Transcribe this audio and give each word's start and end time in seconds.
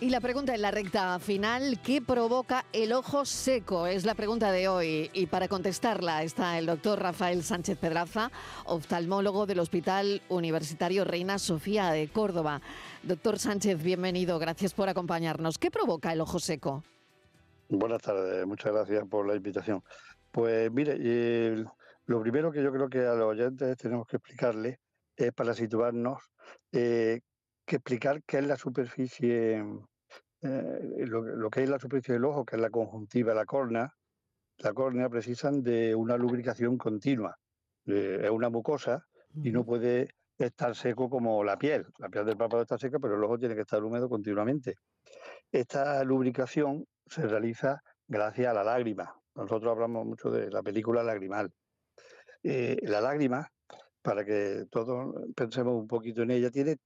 Y 0.00 0.10
la 0.10 0.20
pregunta 0.20 0.54
en 0.54 0.62
la 0.62 0.70
recta 0.70 1.18
final, 1.18 1.80
¿qué 1.82 2.00
provoca 2.00 2.64
el 2.72 2.92
ojo 2.92 3.24
seco? 3.24 3.88
Es 3.88 4.04
la 4.04 4.14
pregunta 4.14 4.52
de 4.52 4.68
hoy. 4.68 5.10
Y 5.12 5.26
para 5.26 5.48
contestarla 5.48 6.22
está 6.22 6.56
el 6.56 6.66
doctor 6.66 7.00
Rafael 7.00 7.42
Sánchez 7.42 7.76
Pedraza, 7.78 8.30
oftalmólogo 8.66 9.44
del 9.44 9.58
Hospital 9.58 10.22
Universitario 10.28 11.04
Reina 11.04 11.40
Sofía 11.40 11.90
de 11.90 12.06
Córdoba. 12.06 12.60
Doctor 13.02 13.40
Sánchez, 13.40 13.82
bienvenido. 13.82 14.38
Gracias 14.38 14.72
por 14.72 14.88
acompañarnos. 14.88 15.58
¿Qué 15.58 15.68
provoca 15.68 16.12
el 16.12 16.20
ojo 16.20 16.38
seco? 16.38 16.84
Buenas 17.68 18.00
tardes. 18.00 18.46
Muchas 18.46 18.72
gracias 18.72 19.04
por 19.08 19.26
la 19.26 19.34
invitación. 19.34 19.82
Pues 20.30 20.70
mire, 20.70 20.96
lo 22.06 22.22
primero 22.22 22.52
que 22.52 22.62
yo 22.62 22.70
creo 22.70 22.88
que 22.88 23.00
a 23.00 23.14
los 23.14 23.30
oyentes 23.30 23.76
tenemos 23.76 24.06
que 24.06 24.18
explicarle 24.18 24.78
es 25.16 25.32
para 25.32 25.54
situarnos 25.54 26.22
eh, 26.70 27.20
que 27.68 27.76
explicar 27.76 28.22
qué 28.26 28.38
es 28.38 28.46
la 28.46 28.56
superficie, 28.56 29.62
eh, 30.40 31.06
lo, 31.06 31.50
que 31.50 31.62
es 31.62 31.68
la 31.68 31.78
superficie 31.78 32.14
del 32.14 32.24
ojo, 32.24 32.44
que 32.44 32.56
es 32.56 32.62
la 32.62 32.70
conjuntiva, 32.70 33.34
la 33.34 33.44
córnea. 33.44 33.92
La 34.58 34.72
córnea 34.72 35.08
precisan 35.08 35.62
de 35.62 35.94
una 35.94 36.16
lubricación 36.16 36.78
continua. 36.78 37.36
Eh, 37.86 38.22
es 38.24 38.30
una 38.30 38.48
mucosa 38.48 39.04
y 39.34 39.52
no 39.52 39.64
puede 39.64 40.08
estar 40.36 40.74
seco 40.74 41.08
como 41.08 41.44
la 41.44 41.58
piel. 41.58 41.86
La 41.98 42.08
piel 42.08 42.24
del 42.24 42.36
párpado 42.36 42.62
está 42.62 42.78
seca, 42.78 42.98
pero 42.98 43.16
el 43.16 43.22
ojo 43.22 43.38
tiene 43.38 43.54
que 43.54 43.60
estar 43.60 43.84
húmedo 43.84 44.08
continuamente. 44.08 44.76
Esta 45.52 46.02
lubricación 46.04 46.86
se 47.06 47.26
realiza 47.26 47.82
gracias 48.08 48.48
a 48.48 48.54
la 48.54 48.64
lágrima. 48.64 49.14
Nosotros 49.34 49.70
hablamos 49.70 50.06
mucho 50.06 50.30
de 50.30 50.50
la 50.50 50.62
película 50.62 51.02
lagrimal. 51.02 51.52
Eh, 52.42 52.78
la 52.82 53.00
lágrima, 53.00 53.46
para 54.02 54.24
que 54.24 54.64
todos 54.70 55.14
pensemos 55.36 55.74
un 55.74 55.86
poquito 55.86 56.22
en 56.22 56.30
ella, 56.30 56.50
tiene 56.50 56.78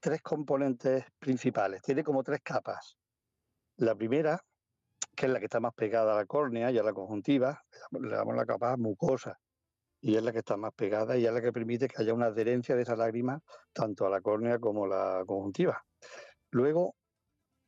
tres 0.00 0.22
componentes 0.22 1.04
principales, 1.18 1.82
tiene 1.82 2.04
como 2.04 2.22
tres 2.22 2.40
capas. 2.42 2.96
La 3.76 3.94
primera, 3.94 4.40
que 5.14 5.26
es 5.26 5.32
la 5.32 5.38
que 5.38 5.46
está 5.46 5.60
más 5.60 5.74
pegada 5.74 6.12
a 6.12 6.16
la 6.16 6.26
córnea 6.26 6.70
y 6.70 6.78
a 6.78 6.82
la 6.82 6.92
conjuntiva, 6.92 7.62
le 7.90 8.14
damos 8.16 8.36
la 8.36 8.46
capa 8.46 8.76
mucosa, 8.76 9.38
y 10.00 10.16
es 10.16 10.22
la 10.22 10.32
que 10.32 10.38
está 10.38 10.56
más 10.56 10.72
pegada 10.74 11.16
y 11.16 11.26
es 11.26 11.32
la 11.32 11.40
que 11.40 11.52
permite 11.52 11.88
que 11.88 12.00
haya 12.00 12.14
una 12.14 12.26
adherencia 12.26 12.76
de 12.76 12.82
esa 12.82 12.96
lágrima 12.96 13.40
tanto 13.72 14.06
a 14.06 14.10
la 14.10 14.20
córnea 14.20 14.58
como 14.58 14.84
a 14.84 14.88
la 14.88 15.24
conjuntiva. 15.26 15.84
Luego, 16.50 16.94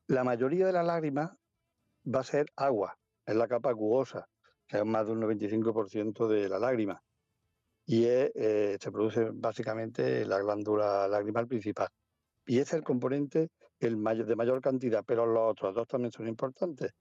la 0.07 0.25
mayoría 0.25 0.67
de 0.67 0.73
la 0.73 0.83
lágrima 0.83 1.37
va 2.15 2.21
a 2.21 2.25
ser 2.25 2.47
agua, 2.57 2.97
es 3.27 3.35
la 3.35 3.49
capa 3.49 3.71
acuosa, 3.71 4.29
que 4.67 4.79
es 4.79 4.85
más 4.85 5.07
de 5.07 5.13
un 5.13 5.21
95% 5.21 6.29
de 6.29 6.49
la 6.49 6.59
lágrima. 6.59 7.03
Y 7.87 8.05
eh, 8.05 8.77
se 8.81 8.93
produce 8.93 9.31
básicamente 9.33 10.25
la 10.27 10.39
glándula 10.39 11.09
lagrimal 11.09 11.49
principal 11.49 11.89
y 12.49 12.59
es 12.59 12.73
el 12.73 12.83
componente 12.83 13.51
el 13.79 14.03
de 14.03 14.35
mayor 14.37 14.61
cantidad, 14.61 15.05
pero 15.07 15.27
los 15.27 15.53
otros 15.53 15.75
dos 15.75 15.87
también 15.87 16.11
son 16.11 16.27
importantes, 16.27 16.93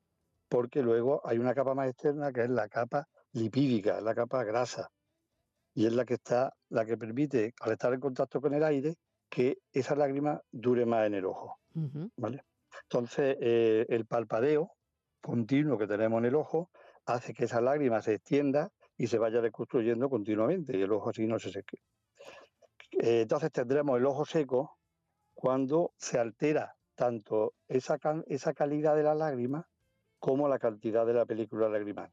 porque 0.48 0.84
luego 0.84 1.22
hay 1.26 1.40
una 1.40 1.56
capa 1.56 1.73
más 1.73 1.90
externa 1.90 2.31
que 2.31 2.44
es 2.44 2.50
la 2.50 2.67
capa 2.67 3.08
lipídica, 3.31 4.00
la 4.02 4.14
capa 4.14 4.44
grasa, 4.44 4.90
y 5.73 5.86
es 5.88 5.94
la 5.94 6.06
que 6.06 6.16
está, 6.16 6.53
la 6.70 6.86
que 6.86 6.98
permite, 6.98 7.53
al 7.62 7.72
estar 7.72 7.94
en 7.94 8.00
contacto 8.00 8.42
con 8.42 8.53
el 8.53 8.64
aire, 8.64 8.95
que 9.30 9.58
esa 9.72 9.95
lágrima 9.95 10.40
dure 10.52 10.86
más 10.86 11.08
en 11.08 11.16
el 11.16 11.25
ojo. 11.25 11.56
¿vale? 12.18 12.42
Entonces, 12.84 13.38
eh, 13.40 13.86
el 13.90 14.06
palpadeo 14.06 14.72
continuo 15.22 15.78
que 15.78 15.88
tenemos 15.88 16.20
en 16.20 16.25
el 16.25 16.36
ojo 16.36 16.70
hace 17.06 17.34
que 17.34 17.45
esa 17.45 17.62
lágrima 17.62 18.02
se 18.02 18.16
extienda 18.16 18.70
y 18.98 19.08
se 19.08 19.18
vaya 19.18 19.40
reconstruyendo 19.42 20.09
continuamente, 20.09 20.78
y 20.78 20.81
el 20.81 20.92
ojo 20.92 21.09
así 21.09 21.25
no 21.25 21.40
se 21.40 21.52
seque. 21.52 21.78
Eh, 22.92 23.22
entonces 23.22 23.52
tendremos 23.52 23.98
el 23.98 24.06
ojo 24.06 24.25
seco, 24.25 24.78
cuando 25.38 25.93
se 25.97 26.17
altera 26.17 26.75
tanto 26.95 27.53
esa, 27.67 27.99
esa 28.25 28.53
calidad 28.55 28.95
de 28.95 29.03
la 29.03 29.13
lágrima 29.13 29.67
como 30.17 30.49
la 30.49 30.57
cantidad 30.57 31.05
de 31.05 31.13
la 31.13 31.27
película 31.27 31.69
lagrimal. 31.69 32.11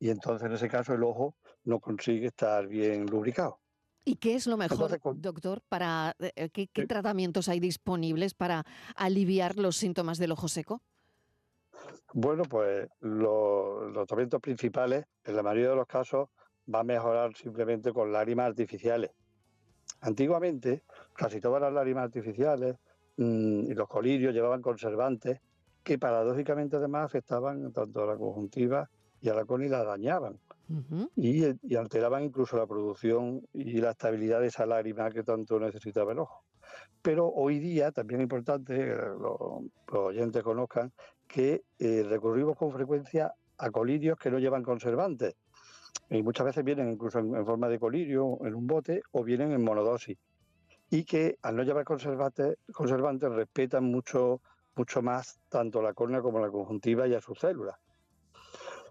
Y 0.00 0.10
entonces 0.10 0.44
en 0.44 0.52
ese 0.52 0.68
caso 0.68 0.94
el 0.94 1.04
ojo 1.04 1.36
no 1.62 1.78
consigue 1.78 2.26
estar 2.26 2.66
bien 2.66 3.06
lubricado. 3.06 3.60
¿Y 4.04 4.16
qué 4.16 4.34
es 4.34 4.48
lo 4.48 4.56
mejor, 4.56 4.98
doctor, 5.14 5.62
para 5.68 6.16
eh, 6.18 6.50
¿qué, 6.50 6.86
tratamientos 6.86 7.48
hay 7.48 7.60
disponibles 7.60 8.34
para 8.34 8.64
aliviar 8.96 9.56
los 9.56 9.76
síntomas 9.76 10.18
del 10.18 10.32
ojo 10.32 10.48
seco? 10.48 10.82
Bueno, 12.12 12.42
pues 12.42 12.88
los, 12.98 13.92
los 13.92 14.06
tratamientos 14.08 14.40
principales, 14.40 15.04
en 15.22 15.36
la 15.36 15.44
mayoría 15.44 15.70
de 15.70 15.76
los 15.76 15.86
casos, 15.86 16.30
va 16.72 16.80
a 16.80 16.84
mejorar 16.84 17.36
simplemente 17.36 17.92
con 17.92 18.12
lágrimas 18.12 18.48
artificiales. 18.48 19.12
Antiguamente, 20.04 20.82
casi 21.14 21.40
todas 21.40 21.62
las 21.62 21.72
lágrimas 21.72 22.04
artificiales 22.04 22.76
mm, 23.16 23.70
y 23.70 23.74
los 23.74 23.88
colirios 23.88 24.34
llevaban 24.34 24.60
conservantes 24.60 25.40
que 25.82 25.98
paradójicamente 25.98 26.76
además 26.76 27.06
afectaban 27.06 27.72
tanto 27.72 28.02
a 28.02 28.06
la 28.06 28.16
conjuntiva 28.16 28.90
y 29.22 29.30
a 29.30 29.34
la 29.34 29.46
córnea 29.46 29.68
y 29.68 29.70
la 29.70 29.84
dañaban. 29.84 30.38
y, 31.16 31.74
alteraban 31.74 32.24
incluso 32.24 32.58
la 32.58 32.66
producción 32.66 33.46
y 33.54 33.80
la 33.80 33.92
estabilidad 33.92 34.40
de 34.40 34.48
esa 34.48 34.66
lágrima 34.66 35.10
que 35.10 35.22
tanto 35.22 35.58
necesitaba 35.58 36.12
el 36.12 36.18
ojo. 36.18 36.44
Pero 37.00 37.28
hoy 37.28 37.58
día, 37.58 37.90
también 37.90 38.20
es 38.20 38.24
importante 38.24 38.74
que 38.74 38.94
los, 38.94 39.38
oyentes 39.90 40.42
conozcan 40.42 40.92
que 41.26 41.64
eh, 41.78 42.02
recurrimos 42.06 42.56
con 42.58 42.72
frecuencia 42.72 43.32
a 43.56 43.70
colirios 43.70 44.18
que 44.18 44.30
no 44.30 44.38
llevan 44.38 44.62
conservantes, 44.62 45.34
y 46.10 46.22
muchas 46.22 46.46
veces 46.46 46.64
vienen 46.64 46.92
incluso 46.92 47.18
en, 47.18 47.44
forma 47.44 47.68
de 47.68 47.78
colirio, 47.78 48.38
en 48.44 48.54
un 48.54 48.66
bote, 48.66 49.02
o 49.12 49.24
vienen 49.24 49.52
en 49.52 49.64
monodosis. 49.64 50.18
Y 50.90 51.04
que 51.04 51.38
al 51.42 51.56
no 51.56 51.62
llevar 51.62 51.84
conservantes, 51.84 52.58
conservantes 52.72 53.30
respetan 53.30 53.84
mucho, 53.84 54.40
mucho 54.76 55.02
más 55.02 55.40
tanto 55.48 55.82
la 55.82 55.94
córnea 55.94 56.20
como 56.20 56.38
la 56.40 56.50
conjuntiva 56.50 57.08
y 57.08 57.14
a 57.14 57.20
sus 57.20 57.38
células. 57.38 57.76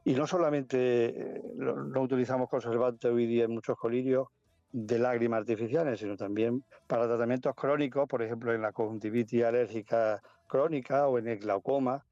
Y 0.06 0.14
no 0.16 0.28
solamente 0.28 1.38
eh, 1.38 1.42
no 1.56 2.02
utilizamos 2.02 2.50
conservantes 2.50 3.10
hoy 3.10 3.26
día 3.26 3.46
en 3.46 3.52
muchos 3.52 3.78
colirios 3.78 4.28
de 4.74 5.00
lágrimas 5.00 5.42
artificiales, 5.42 6.00
sino 6.00 6.18
también 6.18 6.66
para 6.88 7.08
tratamientos 7.08 7.56
crónicos, 7.56 8.08
por 8.08 8.22
ejemplo 8.22 8.54
en 8.54 8.62
la 8.62 8.74
conjuntivitis 8.74 9.44
alérgica 9.44 10.22
crónica 10.48 11.08
o 11.08 11.20
en 11.20 11.28
el 11.28 11.38
glaucoma, 11.38 12.04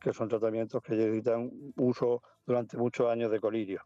que 0.00 0.12
son 0.12 0.28
tratamientos 0.28 0.82
que 0.82 0.94
necesitan 0.94 1.50
uso 1.76 2.22
durante 2.46 2.76
muchos 2.76 3.10
años 3.10 3.30
de 3.30 3.40
colirio. 3.40 3.82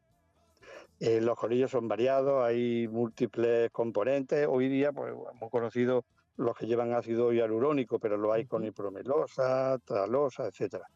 Eh, 1.01 1.21
los 1.21 1.37
colillos 1.37 1.71
son 1.71 1.89
variados, 1.89 2.45
hay 2.45 2.89
múltiples 2.89 3.71
componentes. 3.71 4.47
Hoy 4.49 4.69
día 4.69 4.93
pues, 4.93 5.13
hemos 5.13 5.51
conocido 5.51 6.05
los 6.37 6.57
que 6.57 6.67
llevan 6.67 6.93
ácido 6.93 7.33
hialurónico, 7.33 7.99
pero 7.99 8.17
lo 8.17 8.33
hay 8.33 8.47
con 8.47 8.65
hipromelosa, 8.65 9.79
tralosa, 9.85 10.47
etcétera. 10.47 10.87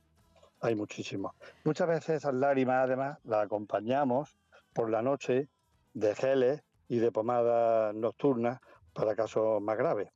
Hay 0.61 0.75
muchísimos. 0.75 1.33
Muchas 1.65 1.89
veces 1.89 2.17
esas 2.17 2.35
lágrimas, 2.35 2.85
además, 2.85 3.19
las 3.25 3.45
acompañamos 3.45 4.37
por 4.73 4.91
la 4.91 5.03
noche 5.03 5.49
de 5.95 6.15
geles 6.15 6.63
y 6.89 6.99
de 6.99 7.13
pomadas 7.13 7.95
nocturnas 7.95 8.61
para 8.93 9.15
casos 9.15 9.61
más 9.61 9.77
graves. 9.77 10.09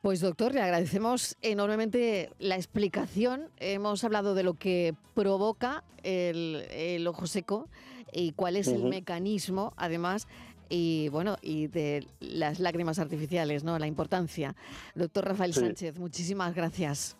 Pues 0.00 0.20
doctor, 0.20 0.54
le 0.54 0.62
agradecemos 0.62 1.36
enormemente 1.42 2.30
la 2.38 2.54
explicación. 2.54 3.50
Hemos 3.56 4.04
hablado 4.04 4.34
de 4.34 4.44
lo 4.44 4.54
que 4.54 4.94
provoca 5.14 5.82
el, 6.04 7.04
ojo 7.06 7.26
seco 7.26 7.68
y 8.12 8.32
cuál 8.32 8.56
es 8.56 8.68
el 8.68 8.84
mecanismo, 8.84 9.72
además, 9.76 10.28
y 10.68 11.08
bueno, 11.10 11.36
y 11.40 11.66
de 11.66 12.06
las 12.20 12.60
lágrimas 12.60 12.98
artificiales, 12.98 13.64
¿no? 13.64 13.78
La 13.78 13.86
importancia. 13.86 14.54
Doctor 14.94 15.24
Rafael 15.26 15.54
Sánchez, 15.54 15.98
muchísimas 15.98 16.54
gracias. 16.54 17.16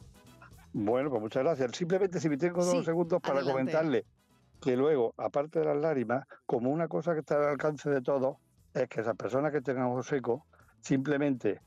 Bueno, 0.72 1.10
pues 1.10 1.22
muchas 1.22 1.42
gracias. 1.42 1.76
Simplemente 1.76 2.20
si 2.20 2.28
me 2.28 2.36
tengo 2.36 2.64
dos 2.64 2.84
segundos 2.84 3.20
para 3.20 3.42
comentarle 3.42 4.04
que 4.60 4.76
luego, 4.76 5.14
aparte 5.16 5.60
de 5.60 5.64
las 5.66 5.76
lágrimas, 5.76 6.26
como 6.44 6.70
una 6.70 6.88
cosa 6.88 7.14
que 7.14 7.20
está 7.20 7.36
al 7.36 7.50
alcance 7.50 7.88
de 7.88 8.02
todos, 8.02 8.36
es 8.74 8.88
que 8.88 9.00
esas 9.00 9.16
personas 9.16 9.52
que 9.52 9.60
tengan 9.60 9.84
ojo 9.84 10.02
seco, 10.02 10.46
simplemente 10.80 11.60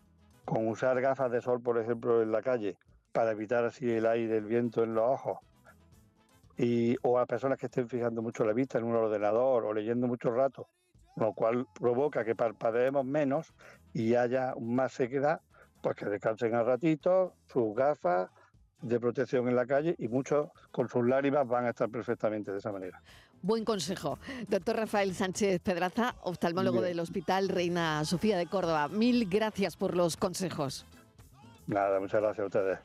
con 0.46 0.68
usar 0.68 1.00
gafas 1.02 1.32
de 1.32 1.42
sol, 1.42 1.62
por 1.62 1.80
ejemplo, 1.80 2.22
en 2.22 2.32
la 2.32 2.42
calle, 2.42 2.78
para 3.12 3.32
evitar 3.32 3.66
así 3.66 3.90
el 3.90 4.06
aire, 4.06 4.38
el 4.38 4.46
viento 4.46 4.84
en 4.84 4.94
los 4.94 5.10
ojos, 5.10 5.40
y, 6.62 6.96
o 7.02 7.18
a 7.18 7.26
personas 7.26 7.58
que 7.58 7.66
estén 7.66 7.90
fijando 7.90 8.22
mucho 8.22 8.46
la 8.46 8.54
vista 8.54 8.78
en 8.78 8.84
un 8.84 8.96
ordenador 8.96 9.66
o 9.66 9.74
leyendo 9.74 10.08
mucho 10.08 10.30
rato, 10.30 10.68
lo 11.16 11.34
cual 11.34 11.66
provoca 11.74 12.24
que 12.24 12.36
parpadeemos 12.36 13.04
menos 13.04 13.52
y 13.94 14.14
haya 14.14 14.54
más 14.62 14.94
sequedad, 14.94 15.42
pues 15.82 15.96
que 15.96 16.06
descansen 16.06 16.54
al 16.54 16.68
ratito, 16.68 17.34
sus 17.48 17.76
gafas 17.76 18.30
de 18.80 19.00
protección 19.00 19.48
en 19.48 19.56
la 19.56 19.66
calle 19.66 19.96
y 19.98 20.08
muchos 20.08 20.50
con 20.72 20.88
sus 20.88 21.04
lágrimas 21.04 21.48
van 21.48 21.66
a 21.66 21.70
estar 21.70 21.90
perfectamente 21.90 22.52
de 22.52 22.60
esa 22.60 22.72
manera. 22.72 23.02
Buen 23.42 23.66
consejo. 23.66 24.20
Doctor 24.48 24.76
Rafael 24.76 25.16
Sánchez 25.16 25.62
Pedraza, 25.62 26.16
oftalmólogo 26.22 26.82
del 26.82 27.00
Hospital 27.00 27.50
Reina 27.50 28.06
Sofía 28.06 28.38
de 28.38 28.46
Córdoba. 28.46 28.88
Mil 28.88 29.28
gracias 29.28 29.76
por 29.76 29.96
los 29.96 30.16
consejos. 30.16 30.86
Nada, 31.66 32.00
muchas 32.00 32.22
gracias 32.22 32.44
a 32.44 32.46
ustedes. 32.46 32.80